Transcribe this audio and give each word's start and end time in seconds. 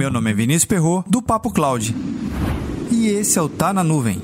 Meu 0.00 0.10
nome 0.10 0.30
é 0.30 0.32
Vinícius 0.32 0.64
Perro 0.64 1.04
do 1.06 1.20
Papo 1.20 1.52
Cloud. 1.52 1.94
E 2.90 3.08
esse 3.08 3.38
é 3.38 3.42
o 3.42 3.50
Tá 3.50 3.70
na 3.70 3.84
Nuvem. 3.84 4.22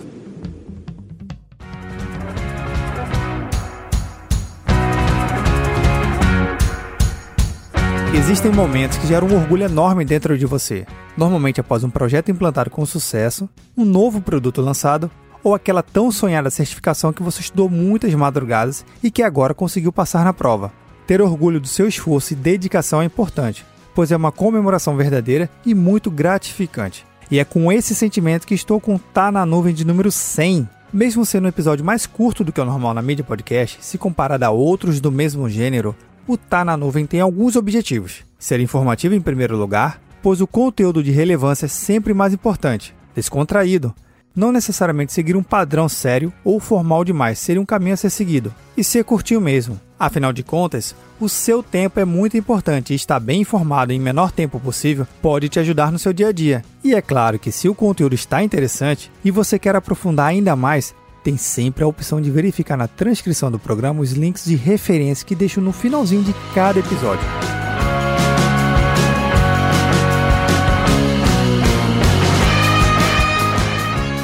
Existem 8.14 8.50
momentos 8.50 8.96
que 8.96 9.06
geram 9.06 9.28
um 9.28 9.36
orgulho 9.36 9.64
enorme 9.64 10.02
dentro 10.02 10.38
de 10.38 10.46
você. 10.46 10.86
Normalmente 11.14 11.60
após 11.60 11.84
um 11.84 11.90
projeto 11.90 12.30
implantado 12.30 12.70
com 12.70 12.86
sucesso, 12.86 13.46
um 13.76 13.84
novo 13.84 14.22
produto 14.22 14.62
lançado 14.62 15.10
ou 15.44 15.54
aquela 15.54 15.82
tão 15.82 16.10
sonhada 16.10 16.48
certificação 16.48 17.12
que 17.12 17.22
você 17.22 17.42
estudou 17.42 17.68
muitas 17.68 18.14
madrugadas 18.14 18.82
e 19.02 19.10
que 19.10 19.22
agora 19.22 19.52
conseguiu 19.52 19.92
passar 19.92 20.24
na 20.24 20.32
prova. 20.32 20.72
Ter 21.06 21.20
orgulho 21.20 21.60
do 21.60 21.68
seu 21.68 21.86
esforço 21.86 22.32
e 22.32 22.36
dedicação 22.36 23.02
é 23.02 23.04
importante, 23.04 23.62
pois 23.96 24.12
é 24.12 24.16
uma 24.16 24.30
comemoração 24.30 24.94
verdadeira 24.94 25.48
e 25.64 25.74
muito 25.74 26.10
gratificante. 26.10 27.06
E 27.30 27.38
é 27.38 27.44
com 27.46 27.72
esse 27.72 27.94
sentimento 27.94 28.46
que 28.46 28.54
estou 28.54 28.78
com 28.78 28.98
Tá 28.98 29.32
na 29.32 29.46
Nuvem 29.46 29.74
de 29.74 29.86
número 29.86 30.12
100. 30.12 30.68
Mesmo 30.92 31.24
sendo 31.24 31.46
um 31.46 31.48
episódio 31.48 31.82
mais 31.82 32.06
curto 32.06 32.44
do 32.44 32.52
que 32.52 32.60
o 32.60 32.64
normal 32.66 32.92
na 32.92 33.00
mídia 33.00 33.24
podcast, 33.24 33.78
se 33.80 33.96
comparado 33.96 34.44
a 34.44 34.50
outros 34.50 35.00
do 35.00 35.10
mesmo 35.10 35.48
gênero, 35.48 35.96
o 36.28 36.36
Tá 36.36 36.62
na 36.62 36.76
Nuvem 36.76 37.06
tem 37.06 37.20
alguns 37.20 37.56
objetivos. 37.56 38.22
Ser 38.38 38.60
informativo 38.60 39.14
em 39.14 39.20
primeiro 39.20 39.56
lugar, 39.56 39.98
pois 40.22 40.42
o 40.42 40.46
conteúdo 40.46 41.02
de 41.02 41.10
relevância 41.10 41.64
é 41.64 41.68
sempre 41.68 42.12
mais 42.12 42.34
importante. 42.34 42.94
Descontraído, 43.14 43.94
não 44.34 44.52
necessariamente 44.52 45.14
seguir 45.14 45.36
um 45.36 45.42
padrão 45.42 45.88
sério 45.88 46.30
ou 46.44 46.60
formal 46.60 47.02
demais 47.02 47.38
seria 47.38 47.62
um 47.62 47.66
caminho 47.66 47.94
a 47.94 47.96
ser 47.96 48.10
seguido, 48.10 48.54
e 48.76 48.84
ser 48.84 49.04
curtinho 49.04 49.40
mesmo. 49.40 49.80
Afinal 49.98 50.32
de 50.32 50.42
contas, 50.42 50.94
o 51.18 51.28
seu 51.28 51.62
tempo 51.62 51.98
é 51.98 52.04
muito 52.04 52.36
importante 52.36 52.92
e 52.92 52.96
estar 52.96 53.18
bem 53.18 53.40
informado 53.40 53.92
em 53.92 53.98
menor 54.00 54.30
tempo 54.30 54.60
possível 54.60 55.06
pode 55.22 55.48
te 55.48 55.58
ajudar 55.58 55.90
no 55.90 55.98
seu 55.98 56.12
dia 56.12 56.28
a 56.28 56.32
dia. 56.32 56.62
E 56.84 56.94
é 56.94 57.00
claro 57.00 57.38
que 57.38 57.50
se 57.50 57.68
o 57.68 57.74
conteúdo 57.74 58.14
está 58.14 58.42
interessante 58.42 59.10
e 59.24 59.30
você 59.30 59.58
quer 59.58 59.74
aprofundar 59.74 60.26
ainda 60.26 60.54
mais, 60.54 60.94
tem 61.24 61.36
sempre 61.36 61.82
a 61.82 61.86
opção 61.88 62.20
de 62.20 62.30
verificar 62.30 62.76
na 62.76 62.86
transcrição 62.86 63.50
do 63.50 63.58
programa 63.58 64.02
os 64.02 64.12
links 64.12 64.44
de 64.44 64.54
referência 64.54 65.26
que 65.26 65.34
deixo 65.34 65.60
no 65.60 65.72
finalzinho 65.72 66.22
de 66.22 66.34
cada 66.54 66.78
episódio. 66.78 67.45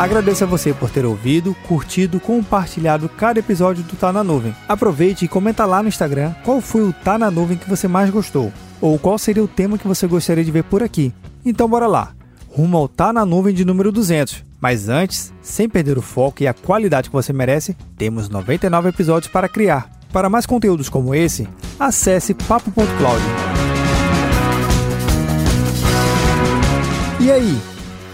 Agradeço 0.02 0.42
a 0.42 0.48
você 0.48 0.74
por 0.74 0.90
ter 0.90 1.06
ouvido, 1.06 1.54
curtido, 1.68 2.18
compartilhado 2.18 3.08
cada 3.08 3.38
episódio 3.38 3.84
do 3.84 3.94
Tá 3.94 4.12
na 4.12 4.24
Nuvem. 4.24 4.52
Aproveite 4.68 5.24
e 5.24 5.28
comenta 5.28 5.64
lá 5.64 5.80
no 5.80 5.88
Instagram 5.88 6.34
qual 6.44 6.60
foi 6.60 6.82
o 6.82 6.92
Tá 6.92 7.16
na 7.16 7.30
Nuvem 7.30 7.56
que 7.56 7.70
você 7.70 7.86
mais 7.86 8.10
gostou, 8.10 8.52
ou 8.80 8.98
qual 8.98 9.16
seria 9.16 9.44
o 9.44 9.46
tema 9.46 9.78
que 9.78 9.86
você 9.86 10.08
gostaria 10.08 10.44
de 10.44 10.50
ver 10.50 10.64
por 10.64 10.82
aqui. 10.82 11.14
Então 11.44 11.68
bora 11.68 11.86
lá, 11.86 12.14
rumo 12.48 12.78
ao 12.78 12.88
Tá 12.88 13.12
na 13.12 13.24
Nuvem 13.24 13.54
de 13.54 13.64
número 13.64 13.92
200. 13.92 14.44
Mas 14.60 14.88
antes, 14.88 15.32
sem 15.40 15.68
perder 15.68 15.96
o 15.96 16.02
foco 16.02 16.42
e 16.42 16.48
a 16.48 16.52
qualidade 16.52 17.08
que 17.08 17.14
você 17.14 17.32
merece, 17.32 17.76
temos 17.96 18.28
99 18.28 18.88
episódios 18.88 19.30
para 19.30 19.48
criar. 19.48 19.88
Para 20.12 20.28
mais 20.28 20.46
conteúdos 20.46 20.88
como 20.88 21.14
esse, 21.14 21.48
acesse 21.78 22.34
papo.cloud. 22.34 23.22
E 27.20 27.30
aí, 27.30 27.56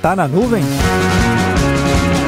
tá 0.02 0.14
na 0.14 0.28
nuvem? 0.28 0.62
Thank 1.98 2.22
you. 2.22 2.27